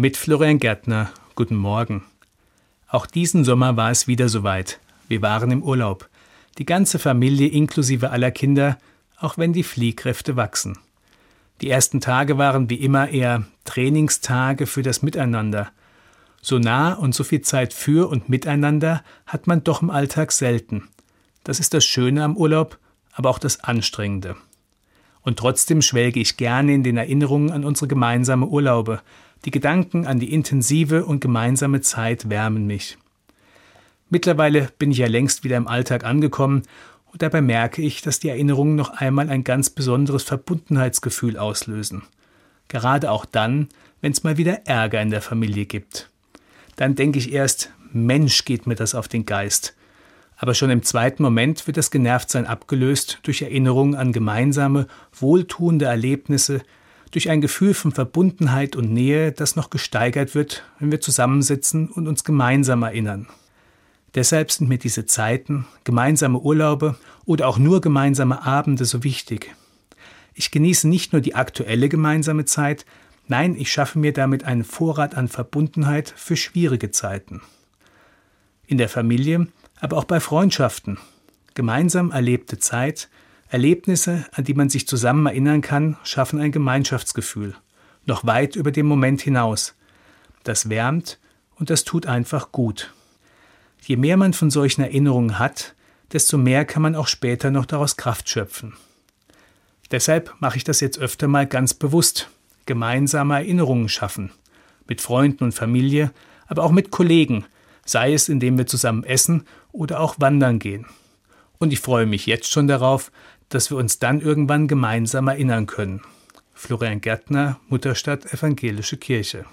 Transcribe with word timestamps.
Mit 0.00 0.16
Florian 0.16 0.58
Gärtner, 0.58 1.10
guten 1.34 1.56
Morgen. 1.56 2.04
Auch 2.88 3.04
diesen 3.04 3.44
Sommer 3.44 3.76
war 3.76 3.90
es 3.90 4.06
wieder 4.06 4.30
soweit. 4.30 4.80
Wir 5.08 5.20
waren 5.20 5.50
im 5.50 5.62
Urlaub. 5.62 6.08
Die 6.56 6.64
ganze 6.64 6.98
Familie 6.98 7.48
inklusive 7.48 8.08
aller 8.08 8.30
Kinder, 8.30 8.78
auch 9.18 9.36
wenn 9.36 9.52
die 9.52 9.62
Fliehkräfte 9.62 10.36
wachsen. 10.36 10.78
Die 11.60 11.68
ersten 11.68 12.00
Tage 12.00 12.38
waren 12.38 12.70
wie 12.70 12.76
immer 12.76 13.10
eher 13.10 13.44
Trainingstage 13.66 14.66
für 14.66 14.82
das 14.82 15.02
Miteinander. 15.02 15.70
So 16.40 16.58
nah 16.58 16.94
und 16.94 17.14
so 17.14 17.22
viel 17.22 17.42
Zeit 17.42 17.74
für 17.74 18.08
und 18.08 18.30
miteinander 18.30 19.04
hat 19.26 19.46
man 19.46 19.64
doch 19.64 19.82
im 19.82 19.90
Alltag 19.90 20.32
selten. 20.32 20.88
Das 21.44 21.60
ist 21.60 21.74
das 21.74 21.84
Schöne 21.84 22.24
am 22.24 22.38
Urlaub, 22.38 22.78
aber 23.12 23.28
auch 23.28 23.38
das 23.38 23.64
Anstrengende. 23.64 24.36
Und 25.20 25.38
trotzdem 25.38 25.82
schwelge 25.82 26.20
ich 26.20 26.38
gerne 26.38 26.72
in 26.72 26.84
den 26.84 26.96
Erinnerungen 26.96 27.50
an 27.50 27.66
unsere 27.66 27.86
gemeinsame 27.86 28.46
Urlaube, 28.46 29.02
die 29.44 29.50
Gedanken 29.50 30.06
an 30.06 30.18
die 30.18 30.32
intensive 30.32 31.04
und 31.04 31.20
gemeinsame 31.20 31.80
Zeit 31.80 32.28
wärmen 32.28 32.66
mich. 32.66 32.98
Mittlerweile 34.10 34.70
bin 34.78 34.90
ich 34.90 34.98
ja 34.98 35.06
längst 35.06 35.44
wieder 35.44 35.56
im 35.56 35.68
Alltag 35.68 36.04
angekommen 36.04 36.62
und 37.12 37.22
dabei 37.22 37.40
merke 37.40 37.82
ich, 37.82 38.02
dass 38.02 38.20
die 38.20 38.28
Erinnerungen 38.28 38.76
noch 38.76 38.90
einmal 38.90 39.30
ein 39.30 39.44
ganz 39.44 39.70
besonderes 39.70 40.24
Verbundenheitsgefühl 40.24 41.36
auslösen. 41.36 42.02
Gerade 42.68 43.10
auch 43.10 43.24
dann, 43.24 43.68
wenn 44.00 44.12
es 44.12 44.22
mal 44.22 44.36
wieder 44.36 44.66
Ärger 44.66 45.00
in 45.00 45.10
der 45.10 45.22
Familie 45.22 45.66
gibt. 45.66 46.10
Dann 46.76 46.94
denke 46.94 47.18
ich 47.18 47.32
erst, 47.32 47.72
Mensch 47.92 48.44
geht 48.44 48.66
mir 48.66 48.76
das 48.76 48.94
auf 48.94 49.08
den 49.08 49.26
Geist. 49.26 49.74
Aber 50.36 50.54
schon 50.54 50.70
im 50.70 50.82
zweiten 50.82 51.22
Moment 51.22 51.66
wird 51.66 51.76
das 51.76 51.90
Genervtsein 51.90 52.46
abgelöst 52.46 53.18
durch 53.24 53.42
Erinnerungen 53.42 53.94
an 53.94 54.12
gemeinsame, 54.12 54.86
wohltuende 55.12 55.84
Erlebnisse, 55.84 56.62
durch 57.10 57.28
ein 57.30 57.40
Gefühl 57.40 57.74
von 57.74 57.92
Verbundenheit 57.92 58.76
und 58.76 58.92
Nähe, 58.92 59.32
das 59.32 59.56
noch 59.56 59.70
gesteigert 59.70 60.34
wird, 60.34 60.64
wenn 60.78 60.90
wir 60.90 61.00
zusammensitzen 61.00 61.88
und 61.88 62.06
uns 62.06 62.24
gemeinsam 62.24 62.82
erinnern. 62.82 63.26
Deshalb 64.14 64.50
sind 64.50 64.68
mir 64.68 64.78
diese 64.78 65.06
Zeiten, 65.06 65.66
gemeinsame 65.84 66.38
Urlaube 66.38 66.96
oder 67.24 67.46
auch 67.46 67.58
nur 67.58 67.80
gemeinsame 67.80 68.44
Abende 68.44 68.84
so 68.84 69.04
wichtig. 69.04 69.54
Ich 70.34 70.50
genieße 70.50 70.88
nicht 70.88 71.12
nur 71.12 71.22
die 71.22 71.34
aktuelle 71.34 71.88
gemeinsame 71.88 72.44
Zeit, 72.44 72.84
nein, 73.28 73.54
ich 73.56 73.70
schaffe 73.70 73.98
mir 73.98 74.12
damit 74.12 74.44
einen 74.44 74.64
Vorrat 74.64 75.16
an 75.16 75.28
Verbundenheit 75.28 76.12
für 76.16 76.36
schwierige 76.36 76.90
Zeiten. 76.90 77.42
In 78.66 78.78
der 78.78 78.88
Familie, 78.88 79.48
aber 79.80 79.96
auch 79.96 80.04
bei 80.04 80.20
Freundschaften. 80.20 80.98
Gemeinsam 81.54 82.10
erlebte 82.10 82.58
Zeit, 82.58 83.08
Erlebnisse, 83.50 84.26
an 84.32 84.44
die 84.44 84.54
man 84.54 84.68
sich 84.68 84.86
zusammen 84.86 85.26
erinnern 85.26 85.60
kann, 85.60 85.96
schaffen 86.04 86.40
ein 86.40 86.52
Gemeinschaftsgefühl, 86.52 87.56
noch 88.06 88.24
weit 88.24 88.54
über 88.54 88.70
den 88.70 88.86
Moment 88.86 89.20
hinaus. 89.20 89.74
Das 90.44 90.68
wärmt 90.68 91.18
und 91.56 91.68
das 91.68 91.82
tut 91.82 92.06
einfach 92.06 92.52
gut. 92.52 92.94
Je 93.82 93.96
mehr 93.96 94.16
man 94.16 94.34
von 94.34 94.50
solchen 94.50 94.82
Erinnerungen 94.82 95.40
hat, 95.40 95.74
desto 96.12 96.38
mehr 96.38 96.64
kann 96.64 96.82
man 96.82 96.94
auch 96.94 97.08
später 97.08 97.50
noch 97.50 97.66
daraus 97.66 97.96
Kraft 97.96 98.28
schöpfen. 98.28 98.74
Deshalb 99.90 100.32
mache 100.38 100.56
ich 100.56 100.64
das 100.64 100.78
jetzt 100.78 101.00
öfter 101.00 101.26
mal 101.26 101.46
ganz 101.46 101.74
bewusst. 101.74 102.30
Gemeinsame 102.66 103.34
Erinnerungen 103.34 103.88
schaffen. 103.88 104.30
Mit 104.86 105.00
Freunden 105.00 105.42
und 105.42 105.52
Familie, 105.52 106.12
aber 106.46 106.62
auch 106.62 106.70
mit 106.70 106.92
Kollegen, 106.92 107.44
sei 107.84 108.14
es 108.14 108.28
indem 108.28 108.58
wir 108.58 108.66
zusammen 108.68 109.02
essen 109.02 109.44
oder 109.72 109.98
auch 109.98 110.16
wandern 110.20 110.60
gehen. 110.60 110.86
Und 111.58 111.72
ich 111.72 111.80
freue 111.80 112.06
mich 112.06 112.26
jetzt 112.26 112.50
schon 112.50 112.68
darauf, 112.68 113.10
dass 113.50 113.70
wir 113.70 113.76
uns 113.76 113.98
dann 113.98 114.20
irgendwann 114.20 114.66
gemeinsam 114.66 115.28
erinnern 115.28 115.66
können. 115.66 116.00
Florian 116.54 117.00
Gärtner, 117.00 117.60
Mutterstadt 117.68 118.32
Evangelische 118.32 118.96
Kirche. 118.96 119.44